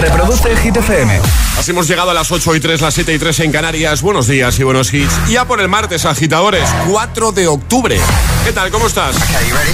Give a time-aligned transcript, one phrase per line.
[0.00, 1.20] Reproduce Hit FM.
[1.58, 4.00] Así hemos llegado a las 8 y 3, las 7 y 3 en Canarias.
[4.00, 5.12] Buenos días y buenos hits.
[5.28, 8.00] Ya por el martes, agitadores, 4 de octubre.
[8.44, 8.70] ¿Qué tal?
[8.70, 9.14] ¿Cómo estás?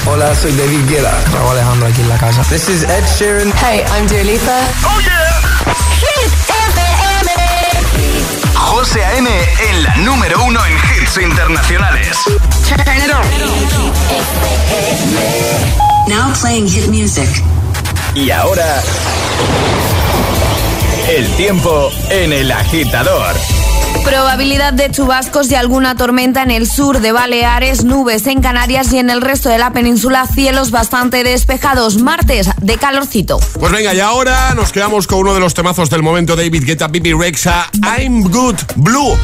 [0.06, 1.14] Hola, soy David Guetta.
[1.32, 2.42] Raúl Alejandro aquí en la casa.
[2.48, 3.52] This is Ed Sheeran.
[3.62, 4.60] Hey, I'm Dua Lipa.
[4.84, 5.40] ¡Oh, yeah!
[6.00, 6.80] Hit FM.
[8.54, 9.30] José A.M.
[9.70, 12.16] en la número uno en hits internacionales.
[12.68, 13.22] Turn it on.
[16.08, 17.28] Now playing hit music.
[18.14, 18.82] Y ahora...
[21.08, 23.34] El tiempo en el agitador.
[24.04, 28.98] Probabilidad de chubascos y alguna tormenta en el sur de Baleares, nubes en Canarias y
[28.98, 32.00] en el resto de la península, cielos bastante despejados.
[32.02, 33.38] Martes de calorcito.
[33.58, 36.88] Pues venga, y ahora nos quedamos con uno de los temazos del momento, David Guetta,
[36.88, 39.16] Bibi Rexa, I'm Good Blue.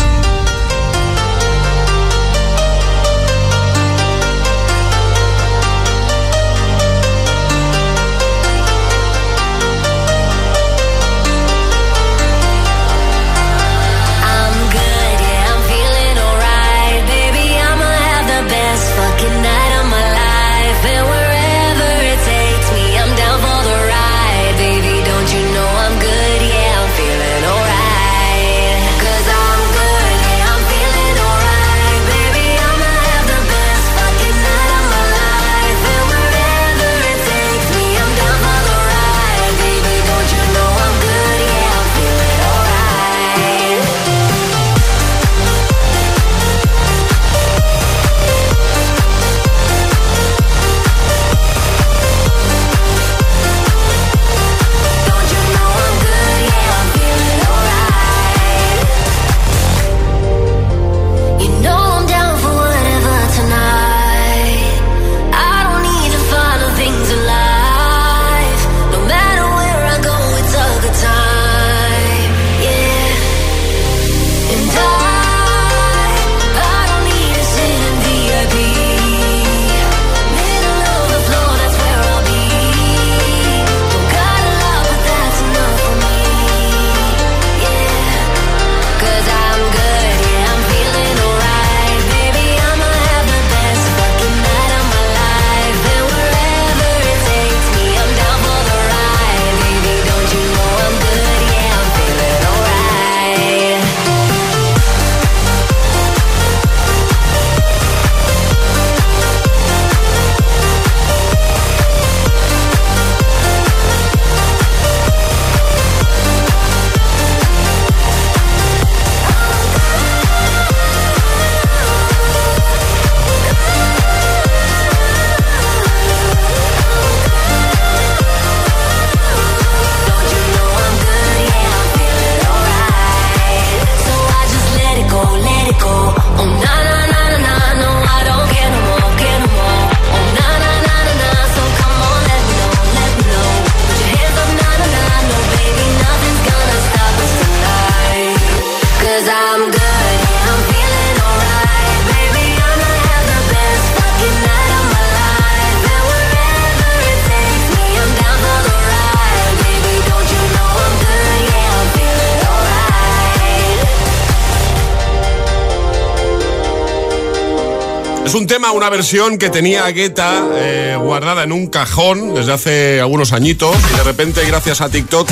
[168.25, 173.01] Es un tema, una versión que tenía Guetta eh, guardada en un cajón desde hace
[173.01, 175.29] algunos añitos y de repente, gracias a TikTok,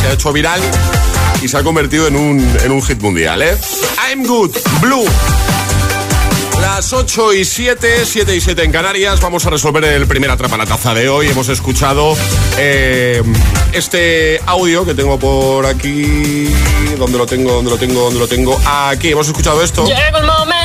[0.00, 0.60] se ha hecho viral
[1.40, 3.42] y se ha convertido en un, en un hit mundial.
[3.42, 3.56] ¿eh?
[4.08, 5.06] I'm Good, Blue.
[6.60, 9.20] Las 8 y 7, 7 y 7 en Canarias.
[9.20, 11.28] Vamos a resolver el primer atrapa la taza de hoy.
[11.28, 12.16] Hemos escuchado
[12.56, 13.22] eh,
[13.72, 16.48] este audio que tengo por aquí.
[16.98, 17.52] ¿Dónde lo tengo?
[17.54, 18.02] ¿Dónde lo tengo?
[18.02, 18.60] ¿Dónde lo tengo?
[18.64, 19.84] Aquí, hemos escuchado esto.
[19.84, 20.61] Llega el momento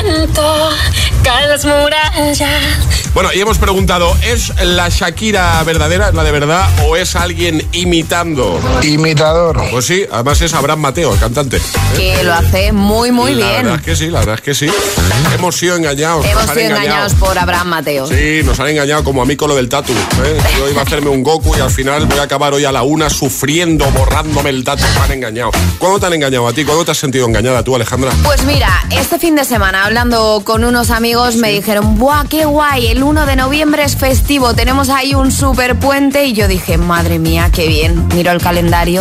[1.22, 2.98] caen las murallas.
[3.14, 8.60] Bueno, y hemos preguntado, ¿es la Shakira verdadera, la de verdad, o es alguien imitando?
[8.82, 9.60] Imitador.
[9.70, 11.60] Pues sí, además es Abraham Mateo, el cantante.
[11.96, 13.50] Que lo hace muy, muy la bien.
[13.50, 14.68] La verdad es que sí, la verdad es que sí.
[15.34, 16.24] Hemos sido engañados.
[16.26, 16.84] Hemos sido engañado.
[16.84, 18.06] engañados por Abraham Mateo.
[18.06, 19.92] Sí, nos han engañado como a mí con lo del tatu.
[19.92, 20.38] ¿eh?
[20.58, 22.82] Yo iba a hacerme un Goku y al final voy a acabar hoy a la
[22.82, 24.84] una sufriendo, borrándome el tatu.
[24.94, 25.50] Me han engañado.
[25.78, 26.64] ¿Cuándo te han engañado a ti?
[26.64, 28.12] ¿Cuándo te has sentido engañada tú, Alejandra?
[28.22, 32.88] Pues mira, este fin de semana, hablando con unos amigos, me dijeron, ¡buah, qué guay!
[32.88, 36.26] El 1 de noviembre es festivo, tenemos ahí un super puente.
[36.26, 38.06] Y yo dije, madre mía, qué bien.
[38.08, 39.00] Miro el calendario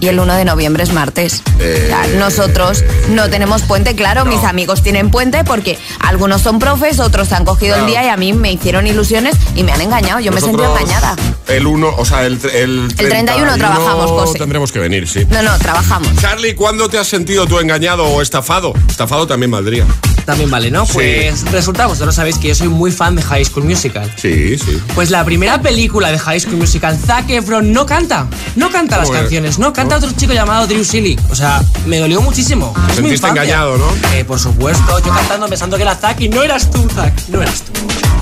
[0.00, 1.42] y el 1 de noviembre es martes.
[1.60, 1.92] Eh.
[2.18, 7.44] Nosotros no tenemos puente, claro, mis amigos tienen puente porque algunos son profes, otros han
[7.44, 7.86] cogido Claro.
[7.86, 10.20] el día y a mí me hicieron ilusiones y me han engañado.
[10.20, 11.16] Yo me he sentido Nosotros, engañada.
[11.48, 14.38] El 1, o sea, el, el 31 trabajamos, José.
[14.38, 15.26] Tendremos que venir, sí.
[15.30, 16.08] No, no, trabajamos.
[16.20, 18.72] Charlie, ¿cuándo te has sentido tú engañado o estafado?
[18.88, 19.84] Estafado también valdría.
[20.24, 20.84] También vale, ¿no?
[20.84, 24.12] Pues resulta, vosotros sabéis que yo soy muy fan de High School Musical.
[24.16, 24.78] Sí, sí.
[24.94, 28.26] Pues la primera película de High School Musical, Zac Efron no canta.
[28.54, 31.18] No canta las canciones, no canta otro chico llamado Drew Silly.
[31.30, 32.74] O sea, me dolió muchísimo.
[32.90, 33.86] Es mi sentiste engañado, ¿no?
[34.14, 37.12] Eh, por supuesto, yo cantando pensando que era Zac y no eras tú, Zac.
[37.28, 37.72] No eras tú.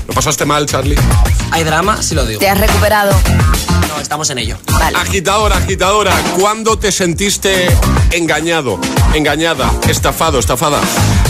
[0.07, 0.95] ¿Lo pasaste mal, Charlie?
[1.51, 2.39] Hay drama, sí lo digo.
[2.39, 3.11] ¿Te has recuperado?
[3.89, 4.57] No, estamos en ello.
[4.71, 4.97] Vale.
[4.97, 7.67] Agitadora, agitadora, ¿cuándo te sentiste
[8.11, 8.79] engañado,
[9.13, 10.79] engañada, estafado, estafada?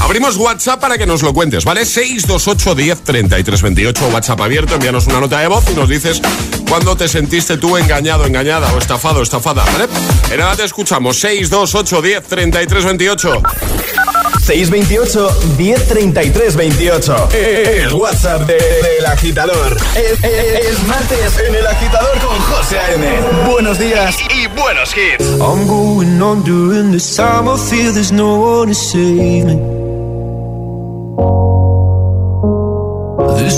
[0.02, 1.86] Abrimos WhatsApp para que nos lo cuentes, ¿vale?
[1.86, 6.22] 628 10 33 28, WhatsApp abierto, envíanos una nota de voz y nos dices
[6.70, 9.88] cuándo te sentiste tú engañado, engañada o estafado, estafada, ¿vale?
[10.32, 13.42] En nada te escuchamos, 628 10 33 28.
[14.46, 17.30] 628 1033 28.
[17.34, 19.76] El WhatsApp de- del agitador.
[19.96, 23.08] Es, es- es martes en el agitador con José A.M.
[23.52, 25.26] Buenos días y buenos hits.
[25.42, 27.48] I'm going on during this time.
[27.50, 29.87] I feel there's no one to save me.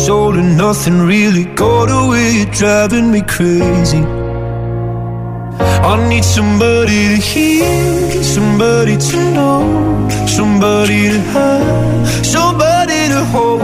[0.10, 4.04] All and nothing really got away, driving me crazy.
[5.92, 13.62] I need somebody to hear, somebody to know, somebody to have, somebody to hold.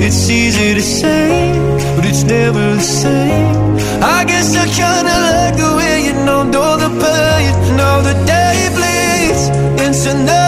[0.00, 1.52] It's easy to say,
[1.94, 3.78] but it's never the same.
[4.02, 7.52] I guess I kinda like the way you numbed all the pain.
[7.76, 9.44] Now the day bleeds
[9.84, 10.47] into nightfall,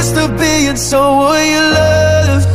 [0.00, 2.46] Used to being someone you love.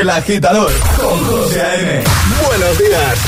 [0.00, 2.04] El agitador con José A.M.
[2.46, 3.18] Buenos días.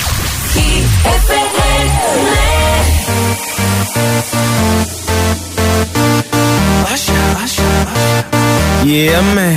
[8.84, 9.56] Yeah, man.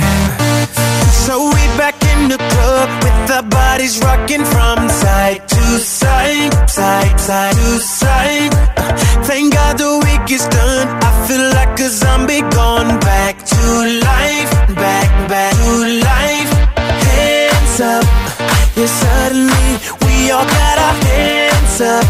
[1.24, 7.20] So we back in the club with our bodies rocking from side to side, side,
[7.20, 8.54] side to side.
[9.28, 11.05] Thank God the week is done.
[11.26, 13.62] I feel like a zombie gone back to
[13.98, 15.72] life, back, back to
[16.06, 16.50] life.
[17.02, 18.06] Hands up,
[18.78, 19.68] yeah, suddenly
[20.06, 22.06] we all got our hands up.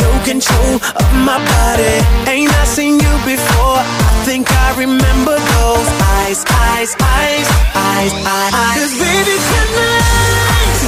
[0.00, 2.00] No control of my body.
[2.32, 3.84] Ain't I seen you before?
[4.08, 8.72] I think I remember those eyes, eyes, eyes, eyes, eyes.
[8.72, 10.80] Cause baby tonight,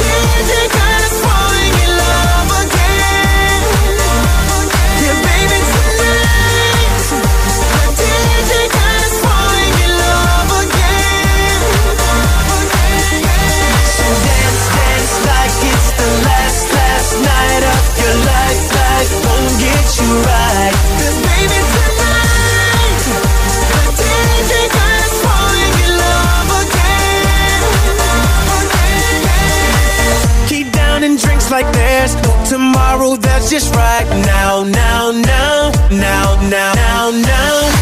[0.00, 2.37] DJ got us falling in love
[17.08, 17.64] First night
[18.04, 20.76] your life, life won't get you right.
[21.24, 23.00] Baby, tonight,
[23.72, 27.64] the DJ guy's falling in love again.
[29.16, 29.48] again.
[30.52, 32.14] He down and drinks like there's
[32.46, 34.04] tomorrow, that's just right.
[34.26, 37.72] Now, now, now, now, now, now, now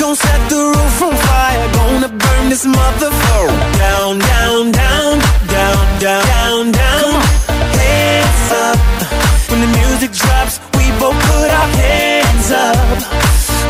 [0.00, 1.68] gon' set the roof on fire.
[1.74, 7.57] Gonna burn this motherfucker down, down, down, down, down, down, down.
[8.50, 8.78] Up
[9.50, 12.76] when the music drops, we both put our hands up.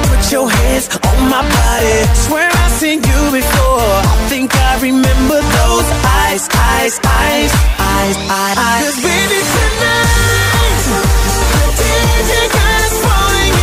[0.06, 1.98] Put your hands on my body.
[2.14, 3.90] Swear I've seen you before.
[4.06, 5.88] I think I remember those
[6.22, 8.56] eyes, eyes, eyes, eyes, eyes.
[8.58, 8.84] eyes.
[8.86, 10.78] Cause baby tonight,
[11.58, 13.57] the DJ us falling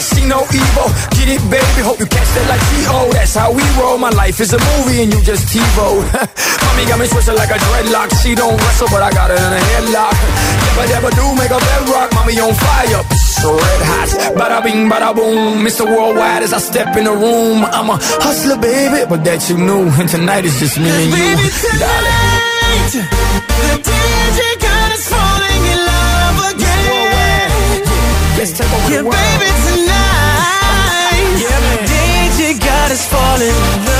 [0.00, 0.88] see no evil.
[1.16, 3.10] Get it, baby, hope you catch that like T.O.
[3.12, 3.98] That's how we roll.
[3.98, 6.62] My life is a movie and you just TiVo.
[6.76, 8.12] Mommy got me twisted like a dreadlock.
[8.22, 10.12] She don't wrestle, but I got her in a headlock.
[10.12, 13.00] If I ever do make a bedrock, mommy on fire.
[13.40, 15.64] So red hot, bada bing, bada boom.
[15.64, 15.86] Mr.
[15.88, 17.64] Worldwide as I step in the room.
[17.64, 19.88] I'm a hustler, baby, but that you knew.
[19.96, 21.48] And tonight is just me and you, Baby
[21.80, 22.84] darling.
[22.92, 23.08] tonight,
[23.56, 27.88] the DJ got us falling in love again.
[28.36, 29.16] Let's take over Yeah, the world.
[29.16, 31.88] baby tonight, Yeah, man.
[31.88, 33.95] DJ got us falling in love.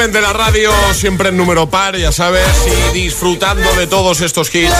[0.00, 4.54] Volumen de la radio siempre en número par, ya sabes, y disfrutando de todos estos
[4.54, 4.72] hits.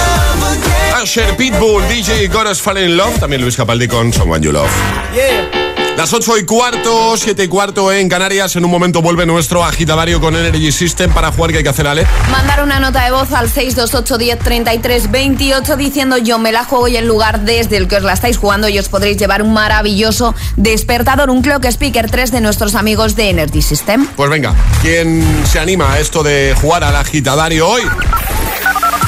[0.94, 5.60] Asher, Pitbull, DJ Goras Fall in Love, también Luis Capaldi con Someone You Love.
[5.97, 8.56] Las 8 y cuarto, 7 y cuarto en Canarias.
[8.56, 11.87] En un momento vuelve nuestro agitadario con Energy System para jugar que hay que hacer,
[11.87, 12.06] Ale.
[12.30, 16.88] Mandar una nota de voz al 628 10 33 28 diciendo yo me la juego
[16.88, 19.52] y el lugar desde el que os la estáis jugando y os podréis llevar un
[19.52, 24.06] maravilloso despertador, un Clock Speaker 3 de nuestros amigos de Energy System.
[24.16, 27.82] Pues venga, ¿quién se anima a esto de jugar al agitadario hoy?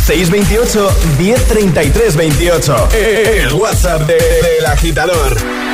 [0.05, 2.89] 628 1033 28.
[2.93, 4.15] El WhatsApp de-
[4.59, 5.37] del agitador.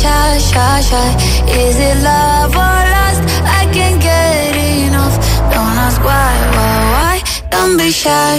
[0.00, 3.22] Is it love or lust?
[3.44, 5.16] I can't get enough.
[5.50, 7.16] Don't ask why, why, why.
[7.50, 8.38] Don't be shy.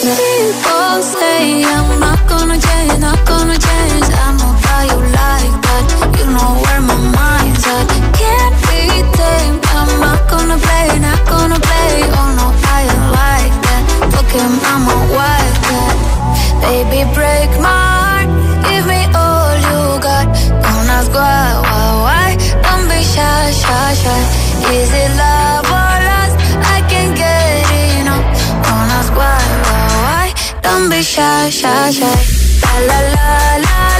[0.00, 4.49] People say I'm not gonna change, not gonna change.
[4.84, 5.84] You like that.
[6.18, 7.86] You know where my mind's at.
[8.20, 8.82] Can't be
[9.18, 9.62] tamed.
[9.78, 11.92] I'm not gonna play, not gonna play.
[12.18, 12.46] Oh no,
[12.78, 12.82] I
[13.18, 13.84] like that.
[16.70, 18.30] Baby, break my heart.
[18.68, 20.26] Give me all you got.
[20.64, 22.28] Don't ask why, why, why.
[22.64, 24.20] Don't be shy, shy, shy.
[24.70, 26.36] Is love or lust?
[26.74, 27.66] I can't get
[28.00, 28.24] enough.
[28.64, 30.26] Don't ask why, why, why.
[30.62, 32.16] Don't be shy, shy, shy.
[32.62, 33.30] La la la
[33.64, 33.99] la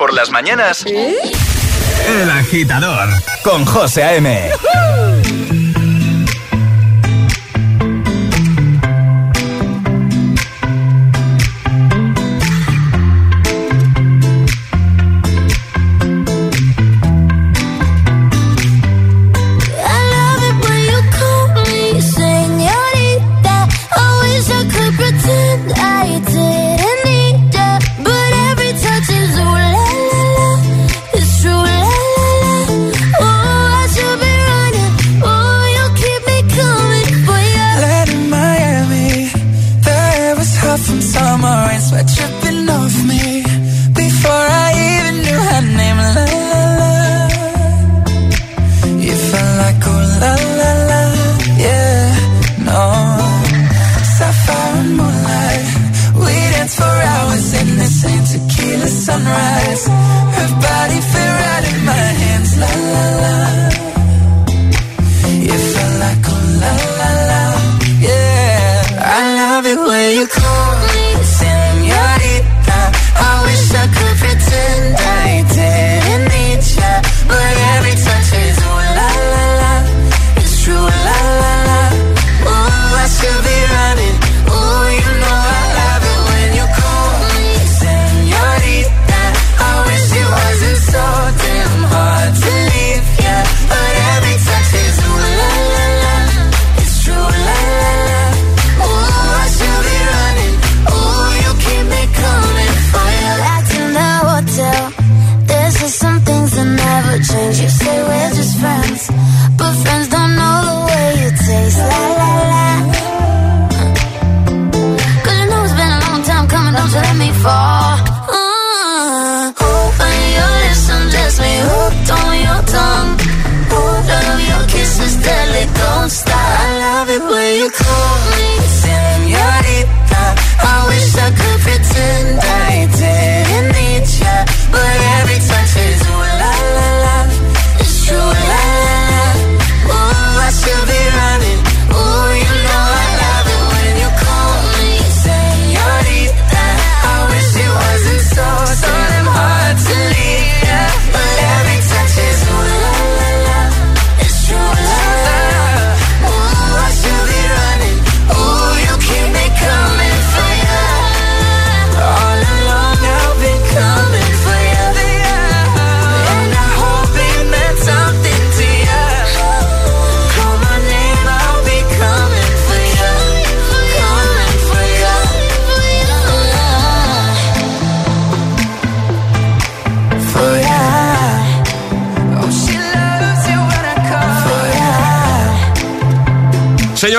[0.00, 3.10] por las mañanas, El Agitador
[3.44, 4.50] con José A.M.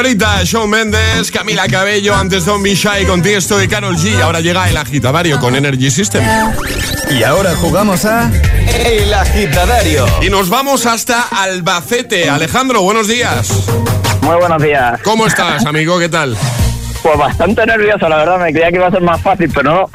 [0.01, 4.19] Señorita, Shawn Mendes, Camila Cabello, antes Don Bishai con Tiesto y Carol G.
[4.19, 6.23] Ahora llega el agitadario con Energy System.
[7.11, 8.31] Y ahora jugamos a
[8.83, 10.07] El Agitadario.
[10.23, 12.31] Y nos vamos hasta Albacete.
[12.31, 13.67] Alejandro, buenos días.
[14.23, 14.99] Muy buenos días.
[15.03, 15.99] ¿Cómo estás, amigo?
[15.99, 16.35] ¿Qué tal?
[17.03, 18.39] Pues bastante nervioso, la verdad.
[18.39, 19.89] Me creía que iba a ser más fácil, pero no.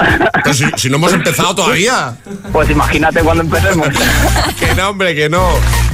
[0.44, 2.16] Pues si, si no hemos empezado todavía.
[2.52, 3.88] Pues imagínate cuando empecemos.
[4.60, 5.48] Que no, hombre, que no.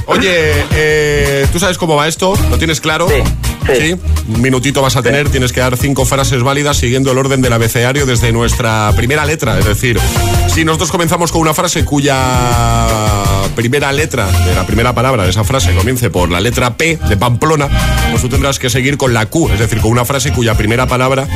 [0.05, 2.33] Oye, eh, ¿tú sabes cómo va esto?
[2.49, 3.07] ¿Lo tienes claro?
[3.09, 3.23] Sí,
[3.65, 3.95] sí.
[4.27, 7.53] Un minutito vas a tener, tienes que dar cinco frases válidas siguiendo el orden del
[7.53, 9.59] abecedario desde nuestra primera letra.
[9.59, 9.99] Es decir,
[10.47, 15.43] si nosotros comenzamos con una frase cuya primera letra de la primera palabra de esa
[15.43, 17.67] frase comience por la letra P de Pamplona,
[18.11, 20.87] pues tú tendrás que seguir con la Q, es decir, con una frase cuya primera
[20.87, 21.27] palabra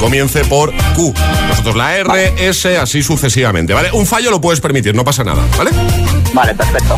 [0.00, 1.14] comience por Q.
[1.48, 3.90] Nosotros la R, S, así sucesivamente, ¿vale?
[3.92, 5.70] Un fallo lo puedes permitir, no pasa nada, ¿vale?
[6.32, 6.96] Vale, perfecto.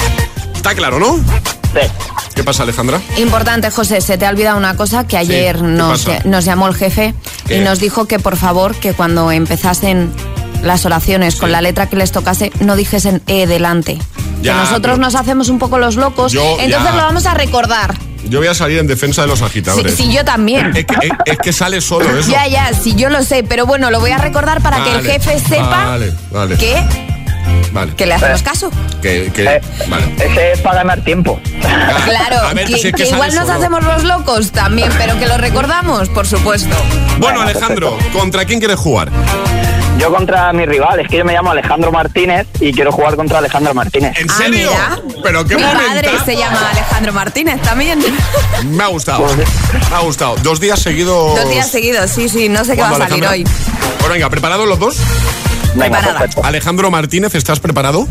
[0.55, 1.21] Está claro, ¿no?
[2.35, 3.01] ¿Qué pasa, Alejandra?
[3.17, 5.63] Importante, José, se te ha olvidado una cosa que ayer ¿qué
[6.25, 7.15] nos, llamó el jefe
[7.47, 7.59] ¿Qué?
[7.59, 10.13] y nos dijo que por favor que cuando empezasen
[10.63, 13.99] las oraciones con la letra que les tocase no dijesen E delante.
[14.43, 16.97] Ya, que nosotros nos hacemos un poco los locos, Yo, entonces ya.
[16.97, 17.95] lo vamos a recordar.
[18.29, 19.95] Yo voy a salir en defensa de los agitadores.
[19.95, 20.75] sí, yo también.
[20.75, 22.31] Es que, es- es que sale solo eso.
[22.31, 25.05] Ya, ya, sí, yo lo sé, pero bueno, lo voy a recordar para que el
[25.05, 26.57] jefe sepa Vale, vale.
[26.57, 26.83] que,
[27.73, 27.95] Vale.
[27.97, 28.71] que le hacemos caso.
[29.03, 30.15] Que, que- Eh, vale.
[30.19, 31.41] Ese es para ganar tiempo.
[32.05, 33.59] Claro, A ver, que, si es que que igual nos solo.
[33.59, 36.75] hacemos los locos también, pero que lo recordamos, por supuesto.
[37.19, 39.11] Bueno, Alejandro, ¿contra quién quieres jugar?
[39.99, 43.39] Yo contra mi rival, es que yo me llamo Alejandro Martínez y quiero jugar contra
[43.39, 44.17] Alejandro Martínez.
[44.19, 44.69] ¿En Ah, serio?
[44.71, 44.99] mira.
[45.23, 46.25] Pero qué Mi madre momentazo.
[46.25, 48.01] se llama Alejandro Martínez también.
[48.67, 49.25] Me ha gustado.
[49.91, 50.35] Me ha gustado.
[50.43, 51.37] Dos días seguidos.
[51.41, 53.45] Dos días seguidos, sí, sí, no sé qué va a ¿Cuándo, salir hoy.
[54.01, 54.97] Bueno, venga, ¿preparados los dos?
[55.75, 56.19] Venga, Preparada.
[56.21, 56.45] perfecto.
[56.45, 58.07] Alejandro Martínez, ¿estás preparado?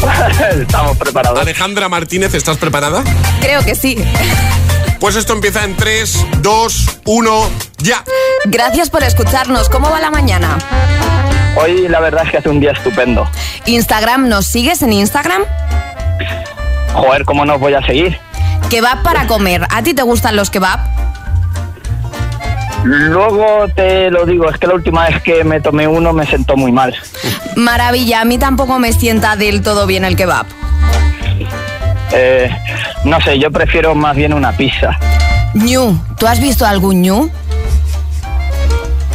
[0.60, 1.40] Estamos preparados.
[1.40, 3.02] Alejandra Martínez, ¿estás preparada?
[3.40, 3.96] Creo que sí.
[5.00, 8.02] Pues esto empieza en 3, 2, 1, ya.
[8.46, 9.68] Gracias por escucharnos.
[9.68, 10.58] ¿Cómo va la mañana?
[11.60, 13.28] Hoy la verdad es que hace un día estupendo.
[13.66, 15.42] Instagram, ¿nos sigues en Instagram?
[16.94, 18.18] Joder, ¿cómo no os voy a seguir?
[18.70, 19.66] Kebab para comer.
[19.70, 20.80] ¿A ti te gustan los kebab?
[22.86, 26.56] Luego te lo digo, es que la última vez que me tomé uno me sentó
[26.56, 26.94] muy mal.
[27.56, 30.46] Maravilla, a mí tampoco me sienta del todo bien el kebab.
[32.12, 32.48] Eh,
[33.02, 34.96] no sé, yo prefiero más bien una pizza.
[35.54, 37.28] Ñu, ¿tú has visto algún ñu?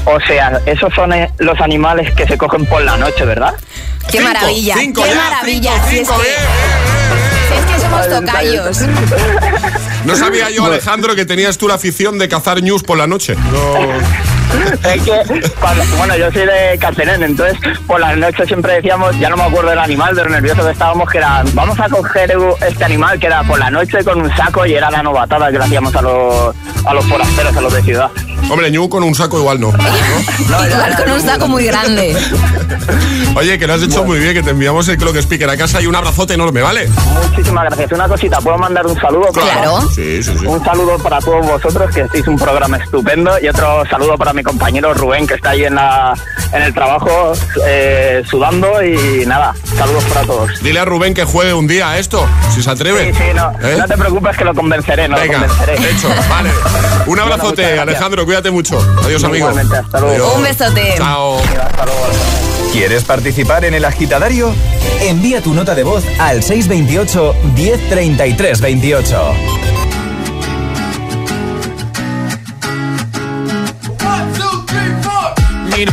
[0.03, 3.53] O sea, esos son eh, los animales que se cogen por la noche, ¿verdad?
[4.12, 4.75] ¡Qué Cinco, maravilla!
[4.77, 5.71] cinco ¡Qué ya, maravilla!
[5.88, 6.36] cinco, si, es que,
[7.47, 8.77] si es que somos tocayos.
[10.05, 13.35] No sabía yo, Alejandro, que tenías tú la afición de cazar news por la noche.
[14.83, 19.29] Es que, cuando- bueno, yo soy de Castellén, entonces por las noches siempre decíamos, ya
[19.29, 22.33] no me acuerdo del animal, de lo nervioso que estábamos, que era, vamos a coger
[22.67, 25.57] este animal que era por la noche con un saco y era la novatada que
[25.57, 28.09] le hacíamos a los, a los forasteros, a los de ciudad.
[28.49, 29.69] Hombre, ñu con un saco igual no.
[30.49, 32.17] Igual con un saco muy grande.
[33.35, 35.81] Oye, que lo has hecho muy bien, que te enviamos el Clock Speaker a casa
[35.81, 36.89] y un abrazote enorme, ¿vale?
[37.29, 37.91] Muchísimas gracias.
[37.93, 39.31] Una cosita, ¿puedo mandar un saludo?
[39.31, 39.43] favor?
[39.51, 39.81] Claro.
[39.93, 40.45] Sí, sí, sí.
[40.45, 44.40] Un saludo para todos vosotros, que hacéis un programa estupendo, y otro saludo para mi
[44.43, 46.13] compañero Rubén, que está ahí en, la,
[46.54, 47.34] en el trabajo
[47.65, 50.62] eh, sudando, y nada, saludos para todos.
[50.62, 53.13] Dile a Rubén que juegue un día a esto, si se atreve.
[53.13, 53.75] Sí, sí, no, ¿Eh?
[53.77, 55.89] no te preocupes que lo convenceré, no Venga, lo convenceré.
[55.91, 56.49] hecho, vale.
[57.01, 57.80] Un Bueno, abrazote, gracias.
[57.88, 58.80] Alejandro, cuídate mucho.
[59.04, 59.49] Adiós, amigo.
[59.49, 60.15] Igualmente, hasta luego.
[60.15, 60.36] Adiós.
[60.38, 60.93] Un besote.
[60.97, 61.38] Chao.
[61.39, 62.01] Hasta luego.
[62.71, 64.54] ¿Quieres participar en el agitadario?
[65.01, 69.34] Envía tu nota de voz al 628 1033 28.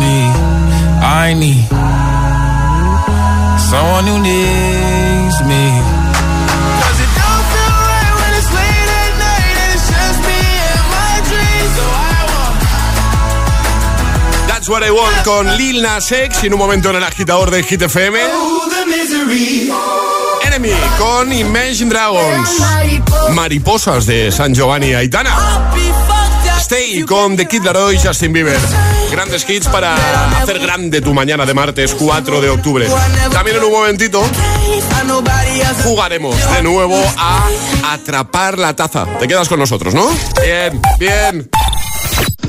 [1.23, 1.67] I need
[3.69, 5.63] someone who needs me.
[6.81, 10.41] 'Cause it don't feel right when it's late at night and it's just me
[10.73, 11.71] and my dreams.
[11.77, 12.57] So I want
[14.47, 17.51] That's what I want con Lil Nas X y en un momento en el agitador
[17.51, 18.19] de Hit FM.
[20.47, 22.49] Enemy con Imagine Dragons.
[23.29, 25.35] Mariposas de San Giovanni Aitana.
[26.59, 28.59] Stay con The Kid Laroi y Justin Bieber.
[29.11, 29.95] Grandes hits para
[30.41, 32.87] hacer grande tu mañana de martes 4 de octubre.
[33.31, 34.23] También en un momentito
[35.83, 37.49] jugaremos de nuevo a
[37.91, 39.05] atrapar la taza.
[39.19, 40.07] Te quedas con nosotros, ¿no?
[40.41, 41.49] Bien, bien.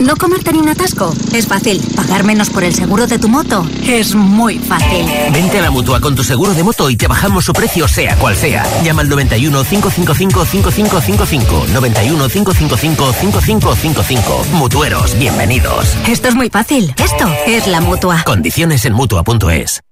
[0.02, 1.14] ¿No comerte ni un atasco?
[1.32, 1.80] Es fácil.
[1.94, 3.64] ¿Pagar menos por el seguro de tu moto?
[3.86, 5.06] Es muy fácil.
[5.32, 8.16] Vente a la mutua con tu seguro de moto y te bajamos su precio, sea
[8.16, 8.64] cual sea.
[8.82, 11.66] Llama al 91 555 5555.
[11.72, 14.46] 91 555 5555.
[14.54, 15.96] Mutueros, bienvenidos.
[16.08, 16.92] Esto es muy fácil.
[16.98, 18.24] Esto es la mutua.
[18.24, 19.82] Condiciones en mutua.es.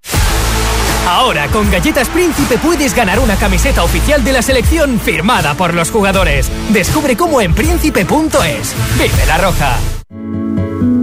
[1.06, 5.90] Ahora con Galletas Príncipe puedes ganar una camiseta oficial de la selección firmada por los
[5.90, 6.50] jugadores.
[6.70, 8.74] Descubre cómo en príncipe.es.
[8.98, 9.78] Vive la roja.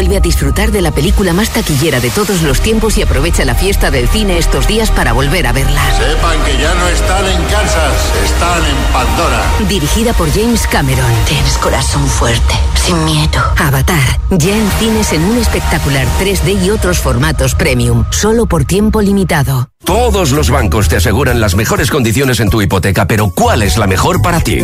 [0.00, 3.54] Vuelve a disfrutar de la película más taquillera de todos los tiempos y aprovecha la
[3.54, 5.82] fiesta del cine estos días para volver a verla.
[5.94, 9.44] Sepan que ya no están en Kansas, están en Pandora.
[9.68, 11.12] Dirigida por James Cameron.
[11.28, 13.42] Tienes corazón fuerte, sin miedo.
[13.58, 19.02] Avatar, ya en cines en un espectacular 3D y otros formatos premium, solo por tiempo
[19.02, 19.68] limitado.
[19.84, 23.86] Todos los bancos te aseguran las mejores condiciones en tu hipoteca, pero ¿cuál es la
[23.86, 24.60] mejor para ti?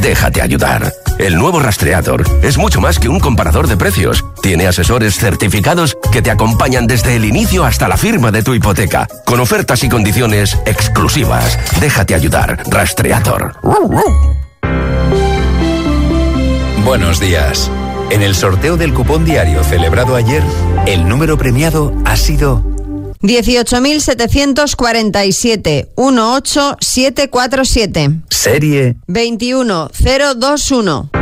[0.00, 0.92] Déjate ayudar.
[1.18, 4.24] El nuevo Rastreator es mucho más que un comparador de precios.
[4.40, 9.06] Tiene asesores certificados que te acompañan desde el inicio hasta la firma de tu hipoteca,
[9.26, 11.58] con ofertas y condiciones exclusivas.
[11.78, 12.62] Déjate ayudar.
[12.70, 13.54] Rastreator.
[16.86, 17.70] Buenos días.
[18.10, 20.42] En el sorteo del cupón diario celebrado ayer,
[20.86, 22.62] el número premiado ha sido
[23.20, 28.10] 18.747 18747.
[28.30, 31.21] Serie 21021.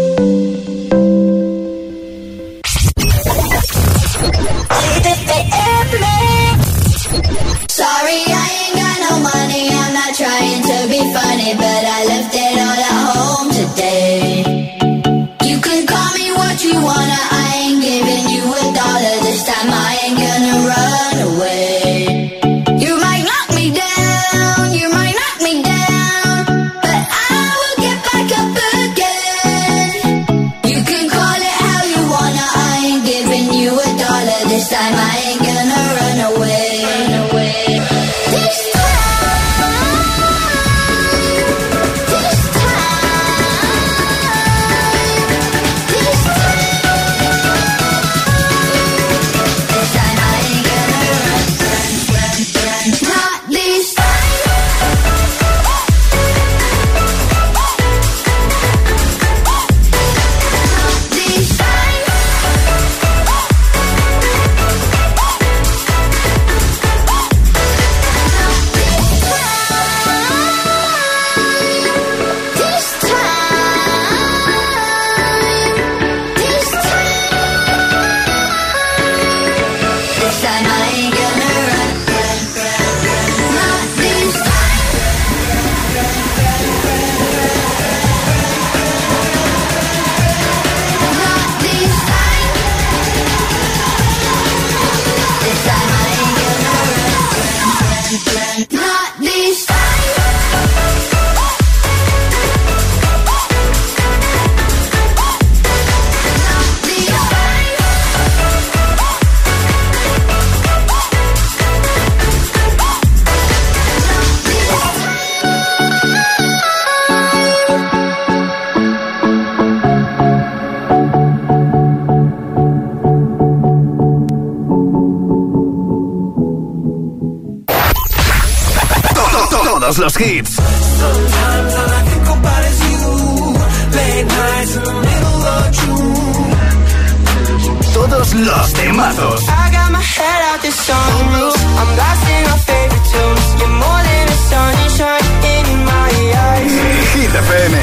[144.27, 146.73] A sunshine in my eyes.
[147.13, 147.75] Hit FM.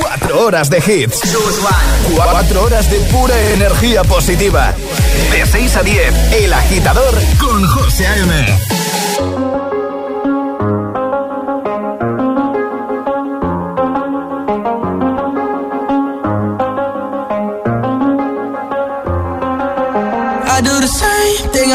[0.00, 1.20] Cuatro horas de hits.
[2.14, 4.74] Cuatro horas de pura energía positiva.
[5.32, 8.71] De 6 a 10, El Agitador con José A.M.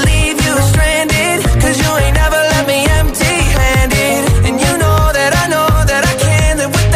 [0.00, 4.22] Told you stranded Cause you ain't never left me empty-handed.
[4.46, 5.84] And you know that I never
[6.66, 6.90] would.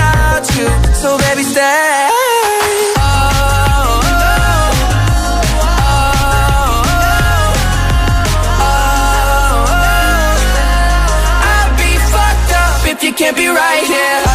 [11.80, 13.84] Be fucked up if you can't be right.
[13.88, 14.34] Yeah, I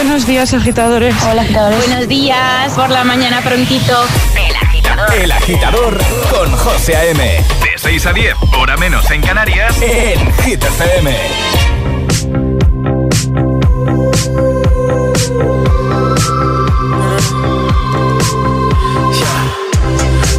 [0.00, 1.12] Buenos días, agitadores.
[1.24, 1.84] Hola, agitadores.
[1.88, 4.00] Buenos días, por la mañana prontito.
[4.36, 5.14] El agitador.
[5.14, 5.98] El agitador
[6.30, 7.20] con José A.M.
[7.20, 11.16] De 6 a 10, hora menos en Canarias, en Hit FM.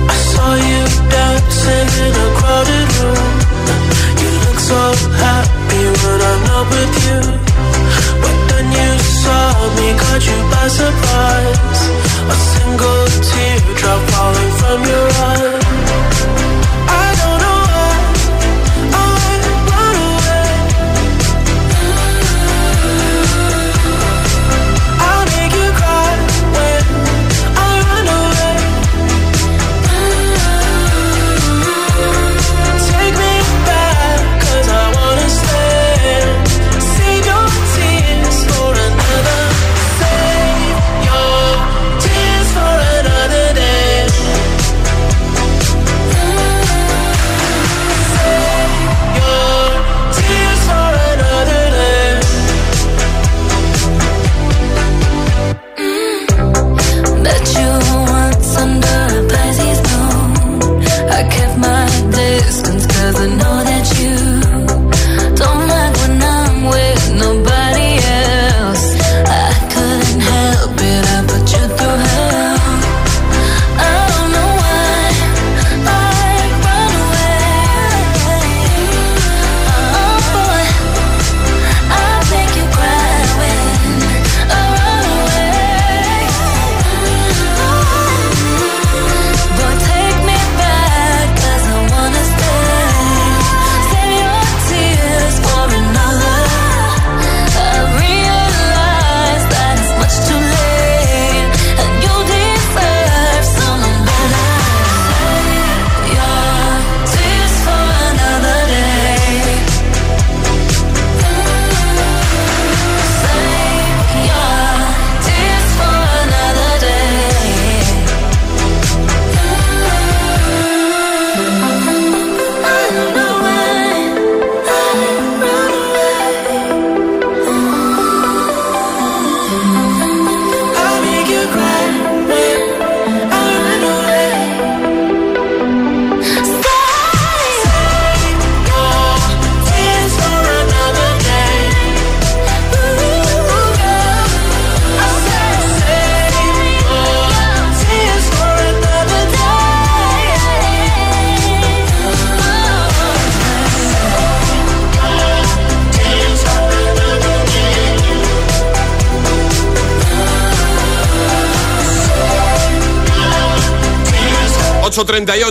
[0.08, 3.32] I saw you dancing in a crowded room.
[4.22, 7.69] You look so happy when I'm not with you.
[9.30, 11.09] Saw me, caught you by surprise.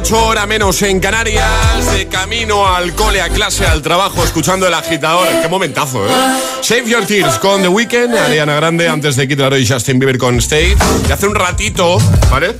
[0.08, 4.72] 8.38 hora menos en Canarias, de camino al cole, a clase, al trabajo, escuchando el
[4.72, 5.28] agitador.
[5.42, 6.10] Qué momentazo, ¿eh?
[6.62, 10.38] Save Your Tears con The Weeknd, Ariana Grande, antes de Kid Laroi Justin Bieber con
[10.38, 10.76] State.
[11.08, 11.98] Y hace un ratito,
[12.30, 12.54] ¿vale?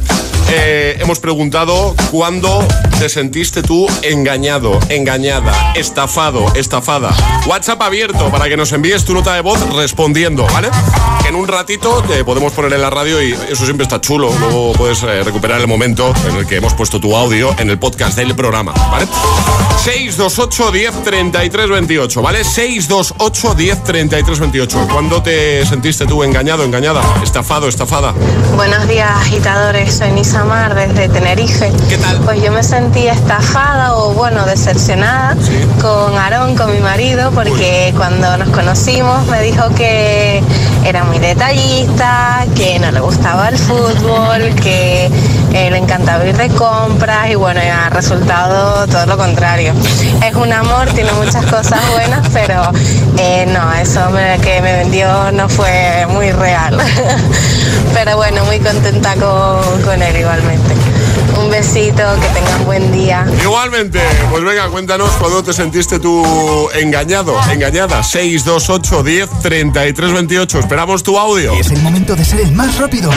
[0.51, 2.67] Eh, hemos preguntado cuándo
[2.99, 7.15] te sentiste tú engañado, engañada, estafado, estafada.
[7.47, 10.69] WhatsApp abierto para que nos envíes tu nota de voz respondiendo, ¿vale?
[11.29, 14.33] Que en un ratito te podemos poner en la radio y eso siempre está chulo.
[14.41, 17.79] Luego puedes eh, recuperar el momento en el que hemos puesto tu audio en el
[17.79, 19.07] podcast del programa, ¿vale?
[19.85, 22.45] 628 10 33 28, ¿vale?
[22.45, 24.89] 628 10 33 28.
[24.91, 28.15] ¿Cuándo te sentiste tú engañado, engañada, estafado, estafada?
[28.57, 29.95] Buenos días, agitadores.
[29.95, 31.71] Soy Nisa Mar desde Tenerife.
[31.91, 32.21] ¿Qué tal?
[32.21, 35.37] Pues yo me sentí estafada o, bueno, decepcionada
[35.81, 40.43] con Aarón, con mi marido, porque cuando nos conocimos me dijo que
[40.85, 45.07] era muy detallista, que no le gustaba el fútbol, que
[45.53, 49.73] eh, le encantaba ir de compras y, bueno, ha resultado todo lo contrario.
[50.27, 52.63] Es un amor, tiene muchas cosas buenas, pero
[53.19, 56.79] eh, no, eso me- que me vendió no fue muy real.
[57.95, 60.75] pero bueno, muy contenta con, con él igualmente.
[61.39, 63.27] Un besito, que tengan buen día.
[63.43, 64.01] Igualmente,
[64.31, 68.03] pues venga, cuéntanos cuándo te sentiste tú engañado, engañada.
[68.03, 70.59] 628 10 33 28.
[70.59, 71.55] Esperamos tu audio.
[71.55, 73.11] Es el momento de ser el más rápido.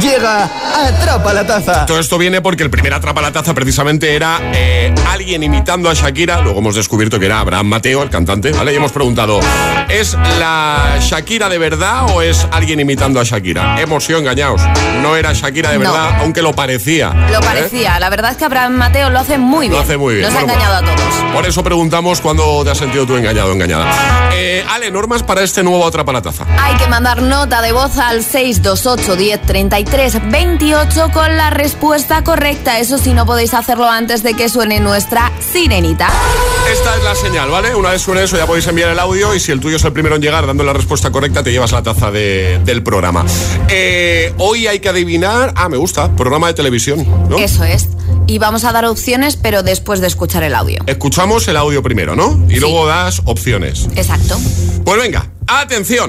[0.00, 0.44] Llega
[0.86, 1.86] Atrapa la Taza.
[1.86, 5.94] Todo esto viene porque el primer Atrapa la Taza precisamente era eh, alguien imitando a
[5.94, 6.40] Shakira.
[6.40, 8.72] Luego hemos descubierto que era Abraham Mateo, el cantante, ¿vale?
[8.72, 9.40] Y hemos preguntado,
[9.88, 13.80] ¿es la Shakira de verdad o es alguien imitando a Shakira?
[13.80, 14.62] Hemos sido engañados.
[15.02, 15.92] No era Shakira de No.
[15.92, 17.10] verdad, aunque lo parecía.
[17.10, 17.42] Lo ¿eh?
[17.42, 18.00] parecía.
[18.00, 19.72] La verdad es que Abraham Mateo lo hace muy bien.
[19.72, 20.26] Lo hace muy bien.
[20.26, 21.14] Nos ha engañado a todos.
[21.34, 24.30] Por eso preguntamos cuándo te has sentido tú engañado o engañada.
[24.34, 26.44] Eh, Ale, normas para este nuevo Atrapa la Taza.
[26.60, 29.40] Hay que mandar nota de voz al 628 10
[29.84, 32.78] 33 28 con la respuesta correcta.
[32.78, 36.08] Eso sí, no podéis hacerlo antes de que suene nuestra sirenita.
[36.72, 37.74] Esta es la señal, ¿vale?
[37.74, 39.92] Una vez suene eso ya podéis enviar el audio y si el tuyo es el
[39.92, 43.24] primero en llegar dando la respuesta correcta te llevas la taza de- del programa.
[43.68, 45.52] Eh, hoy hay que adivinar...
[45.56, 47.38] Ah, me gusta, programa de televisión, ¿no?
[47.38, 47.88] Eso es.
[48.28, 50.82] Y vamos a dar opciones, pero después de escuchar el audio.
[50.86, 52.40] Escuchamos el audio primero, ¿no?
[52.48, 53.88] Y luego das opciones.
[53.96, 54.38] Exacto.
[54.84, 56.08] Pues venga, atención.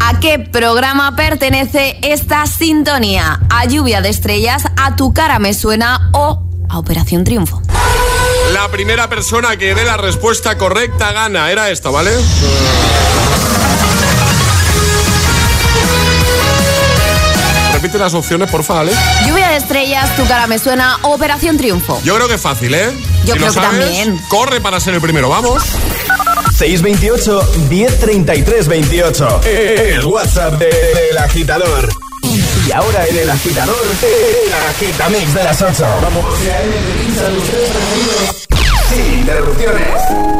[0.00, 3.40] ¿A qué programa pertenece esta sintonía?
[3.48, 7.62] ¿A Lluvia de Estrellas, a Tu cara me suena o a Operación Triunfo?
[8.52, 11.50] La primera persona que dé la respuesta correcta gana.
[11.50, 12.10] Era esta, ¿vale?
[17.80, 18.92] Repite las opciones, porfa, Ale.
[19.26, 21.98] Lluvia de Estrellas, Tu cara me suena o Operación Triunfo.
[22.04, 22.90] Yo creo que es fácil, ¿eh?
[23.24, 24.20] Yo Si lo creo que también.
[24.28, 25.62] Corre para ser el primero, vamos.
[26.58, 29.40] 628 1033 28.
[29.46, 31.88] El WhatsApp de- del agitador.
[32.68, 35.86] Y ahora en el agitador, el agitamix de las 8.
[36.02, 36.24] Vamos.
[38.90, 40.39] Sin interrupciones.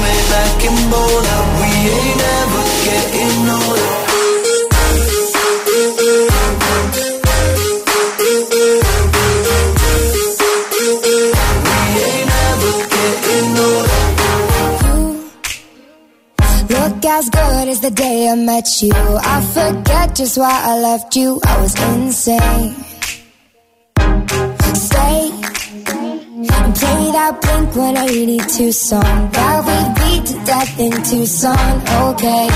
[0.31, 0.63] back
[2.27, 2.63] never
[3.11, 3.91] getting older.
[11.57, 14.01] We ain't never getting older.
[16.75, 18.93] Look as good as the day I met you.
[19.35, 21.39] I forget just why I left you.
[21.45, 22.90] I was insane.
[26.81, 29.29] Play that Blink 182 song.
[29.31, 31.75] That we beat to death in Tucson,
[32.09, 32.47] okay.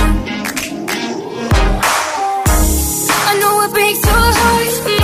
[3.29, 4.94] I know it breaks your heart.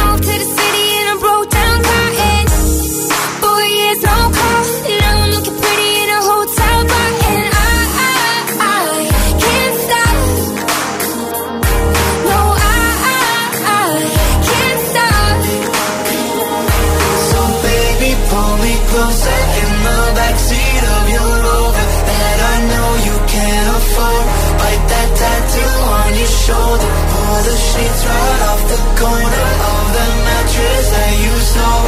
[29.01, 31.80] corner of the mattress that you stole.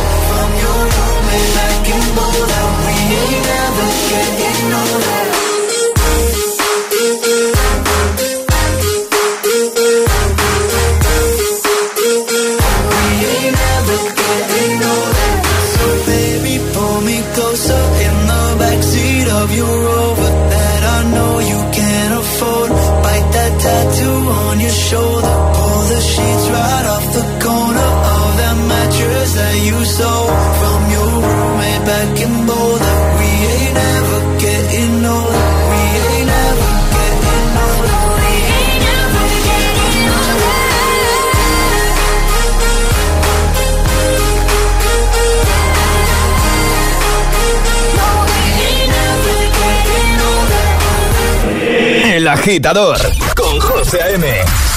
[52.43, 52.97] Agitador
[53.37, 54.27] con José A.M.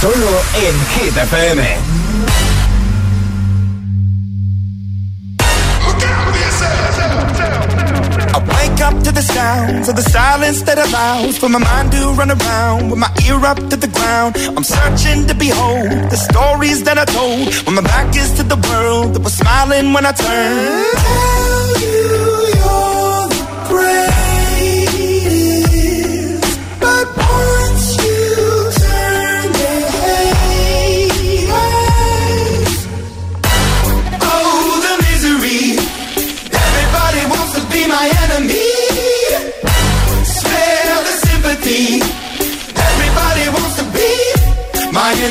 [0.01, 1.63] Solo en Hit FM.
[8.35, 12.13] I wake up to the sounds of the silence that allows for my mind to
[12.13, 14.37] run around with my ear up to the ground.
[14.57, 18.59] I'm searching to behold the stories that I told when my back is to the
[18.71, 20.87] world that was smiling when I turned.
[21.03, 22.27] Tell you
[22.63, 24.26] you're the.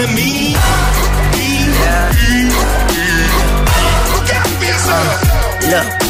[0.00, 0.06] to
[5.70, 6.09] look.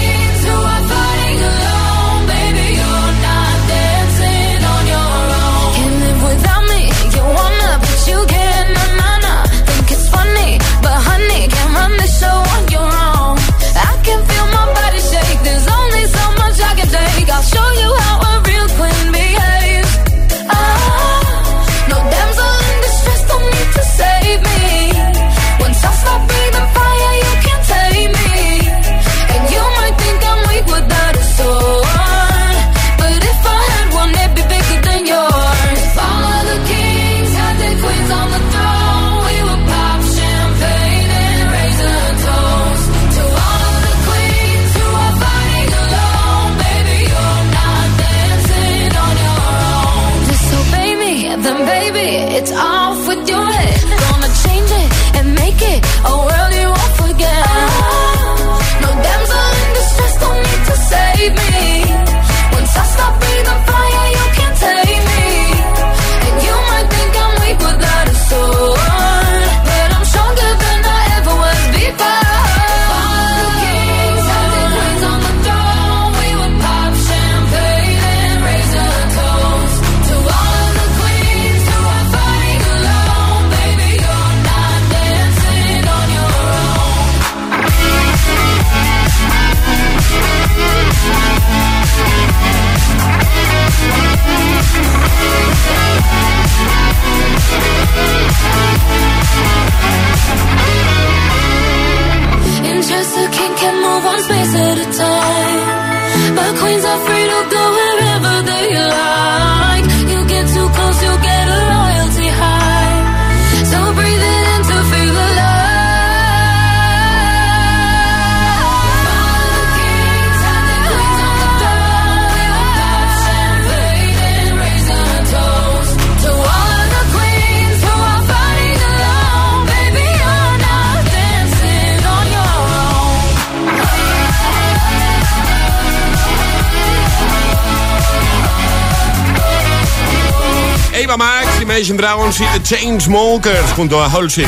[141.11, 144.45] Ava Max, Imagine Dragons y The Chainsmokers junto a Halsey.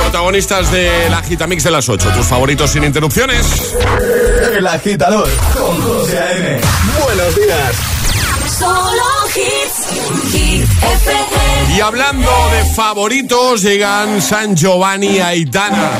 [0.00, 2.12] Protagonistas de la Gitamix de las 8.
[2.16, 3.46] Tus favoritos sin interrupciones.
[4.56, 6.60] El agitador con José A.M.
[7.04, 7.76] Buenos días.
[8.58, 9.08] Solo.
[11.76, 15.90] Y hablando de favoritos, llegan San Giovanni Aitana.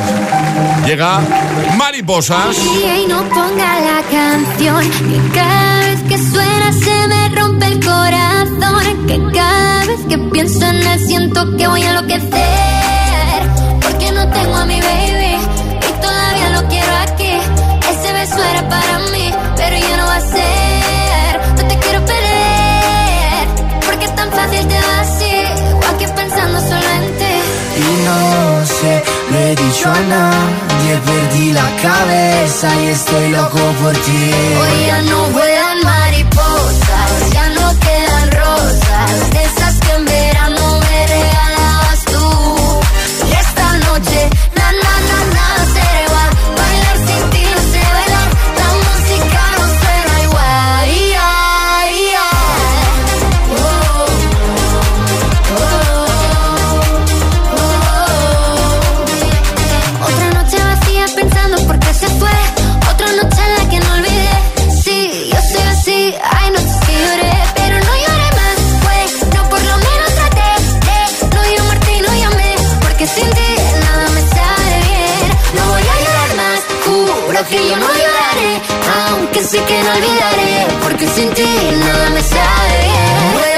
[0.84, 1.20] Llega
[1.76, 2.56] Mariposas.
[2.58, 9.06] Y no ponga la canción que cada vez que suena se me rompe el corazón.
[9.06, 12.28] Que cada vez que pienso en él siento que voy a enloquecer.
[13.80, 15.17] Porque no tengo a mi baby
[28.08, 34.22] no sé, lo he dicho a nadie, perdí la cabeza y estoy loco por ti.
[34.60, 39.10] Hoy ya no vuelan mariposas, ya no quedan rosas,
[39.46, 42.26] esas que en verano me regalabas tú.
[43.28, 44.20] Y esta noche,
[77.46, 78.60] Que yo no lloraré.
[79.10, 80.66] Aunque sé que no olvidaré.
[80.82, 81.46] Porque sin ti
[81.78, 83.57] nada me sale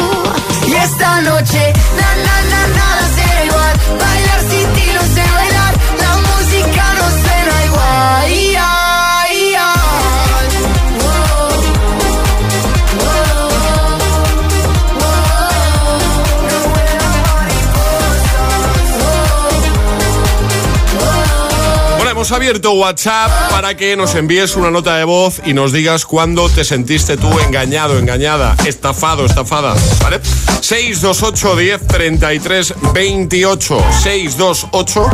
[22.31, 26.63] Abierto WhatsApp para que nos envíes una nota de voz y nos digas cuándo te
[26.63, 30.19] sentiste tú engañado, engañada, estafado, estafada, ¿vale?
[30.61, 35.09] 628 10 33 28 628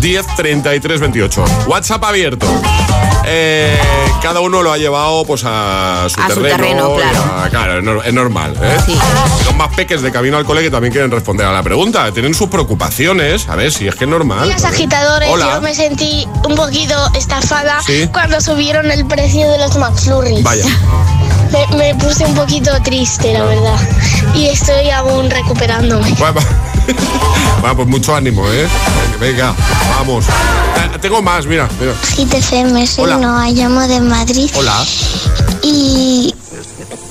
[0.00, 2.46] 10 33 28 WhatsApp abierto.
[3.30, 3.78] Eh,
[4.22, 6.56] cada uno lo ha llevado pues a su A su terreno.
[6.56, 7.24] terreno, y claro.
[7.44, 8.54] a- claro, es nor- es normal.
[8.62, 8.76] ¿eh?
[9.44, 12.10] Los más peques de camino al cole que también quieren responder a la pregunta.
[12.12, 13.48] Tienen sus preocupaciones.
[13.48, 14.48] A ver, si es que es normal.
[14.48, 15.54] Los agitadores, Hola.
[15.54, 18.08] yo me sentí un poquito estafada Sí.
[18.12, 20.42] cuando subieron el precio de los McFlurries.
[20.42, 20.64] Vaya.
[21.52, 23.78] Me, me puse un poquito triste, la verdad.
[24.34, 26.10] Y estoy aún recuperándome.
[26.18, 26.40] Bueno,
[27.64, 28.68] Va, pues mucho ánimo, ¿eh?
[29.20, 29.54] Venga,
[29.98, 30.24] vamos.
[30.26, 31.92] Eh, tengo más, mira, mira.
[32.16, 33.16] Hit FM, soy Hola.
[33.16, 34.50] Noa, llamo de Madrid.
[34.54, 34.84] Hola.
[35.62, 36.34] Y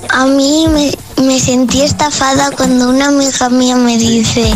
[0.08, 4.50] a mí me, me sentí estafada cuando una amiga mía me dice,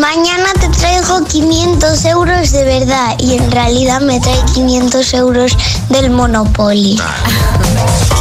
[0.00, 5.56] mañana te traigo 500 euros de verdad y en realidad me trae 500 euros
[5.88, 7.00] del Monopoly.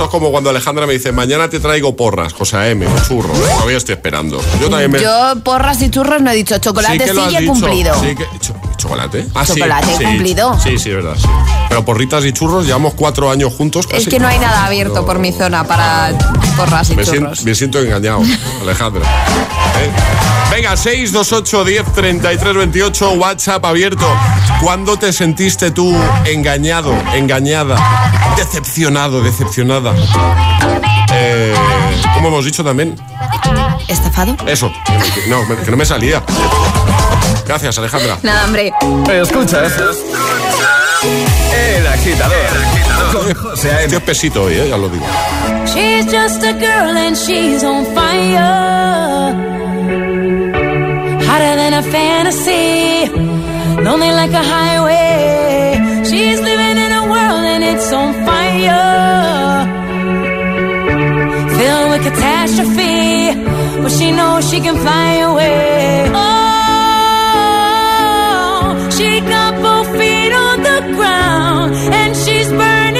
[0.01, 3.37] Eso es como cuando Alejandra me dice, mañana te traigo porras, José M, o churros.
[3.39, 4.41] Todavía estoy esperando.
[4.59, 4.99] Yo también me...
[4.99, 7.51] Yo porras y churros no he dicho chocolate, sí, que he dicho.
[7.53, 7.93] cumplido.
[8.01, 9.27] Sí que- cho- ¿Chocolate?
[9.35, 10.59] Ah, sí, Chocolate, sí, cumplido.
[10.59, 11.27] Sí, sí, es verdad, sí.
[11.69, 14.09] Pero porritas y churros llevamos cuatro años juntos Es casi.
[14.09, 16.17] que no hay nada abierto por mi zona para
[16.57, 17.43] porras y Me, churros.
[17.43, 18.21] me siento engañado,
[18.63, 19.03] Alejandra.
[19.05, 20.30] ¿Eh?
[20.51, 24.05] Venga, 628 10 33 28, WhatsApp abierto.
[24.61, 25.95] ¿Cuándo te sentiste tú
[26.25, 27.77] engañado, engañada,
[28.35, 29.93] decepcionado, decepcionada?
[31.13, 31.53] Eh,
[32.13, 32.99] como hemos dicho también.
[33.87, 34.35] ¿Estafado?
[34.45, 34.71] Eso,
[35.27, 36.21] no, que no me salía.
[37.45, 38.17] Gracias, Alejandra.
[38.21, 38.73] Nada, hombre.
[39.09, 39.73] Escuchas
[41.53, 42.35] El agitador
[43.13, 43.83] con José A.M.
[43.85, 45.05] Estoy espesito hoy, eh, ya lo digo.
[45.65, 49.50] She's just a girl and she's on fire.
[51.83, 53.09] Fantasy.
[53.83, 56.03] Lonely like a highway.
[56.09, 59.65] She's living in a world and it's on fire.
[61.57, 63.33] Filled with catastrophe.
[63.81, 66.11] But she knows she can fly away.
[66.13, 66.21] Oh,
[68.97, 72.90] she got both feet on the ground and she's burning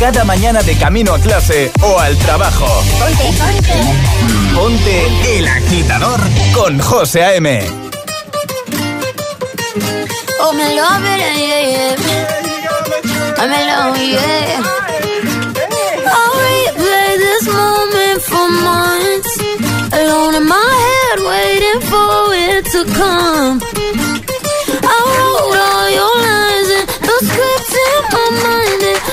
[0.00, 2.66] cada mañana de camino a clase o al trabajo.
[2.98, 3.74] Ponte, ponte.
[4.54, 6.20] Ponte El Agitador
[6.54, 7.66] con José A.M.
[10.40, 11.96] Oh, me love it, yeah, yeah.
[13.36, 14.62] I'm alone, yeah.
[16.16, 19.38] I'll replay this moment for months.
[19.92, 23.60] Alone in my head, waiting for it to come.
[24.82, 28.99] I wrote all your lines and the scripts in my mind,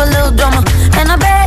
[0.00, 0.64] a little drama.
[0.96, 1.39] And I bet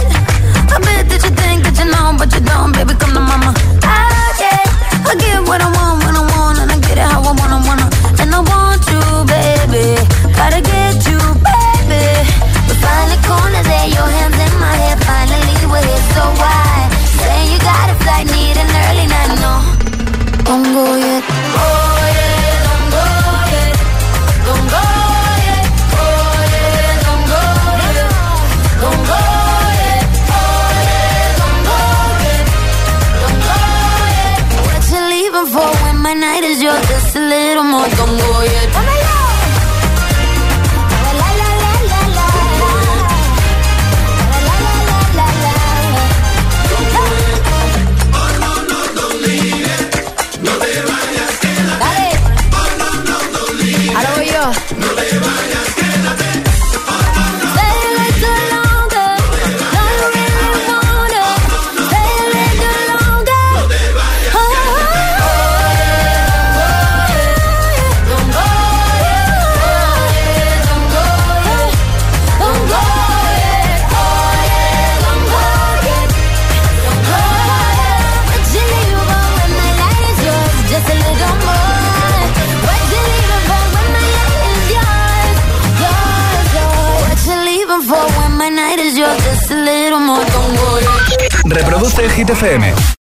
[92.24, 92.84] Hit FM.